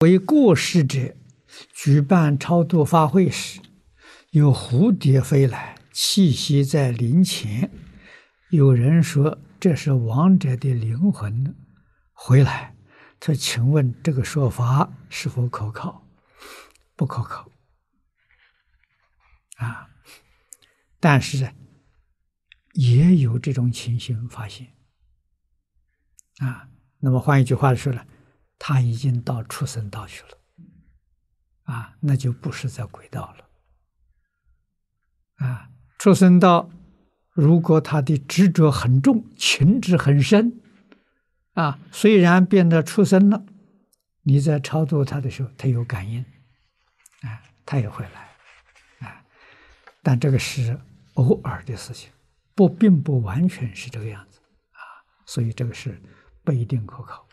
[0.00, 1.16] 为过世者
[1.72, 3.60] 举办超度法会时，
[4.30, 7.70] 有蝴蝶飞来，栖息在灵前。
[8.50, 11.56] 有人说这是亡者的灵魂
[12.12, 12.74] 回来。
[13.18, 16.06] 他请问这个说法是否可靠？
[16.94, 17.50] 不可靠。
[19.56, 19.88] 啊，
[21.00, 21.50] 但是
[22.74, 24.74] 也有这种情形发现。
[26.40, 26.68] 啊，
[26.98, 28.06] 那么换一句话说了。
[28.58, 30.38] 他已经到畜生道去了，
[31.64, 36.70] 啊，那就不是在轨道了，啊，畜生道
[37.32, 40.60] 如果他的执着很重，情执很深，
[41.52, 43.44] 啊，虽然变得畜生了，
[44.22, 46.24] 你在超度他的时候，他有感应，
[47.20, 49.22] 啊，他也会来，啊，
[50.02, 50.80] 但这个是
[51.14, 52.10] 偶尔的事情，
[52.54, 54.40] 不，并不完全是这个样子，
[54.72, 56.00] 啊，所以这个是
[56.42, 57.25] 不一定可靠。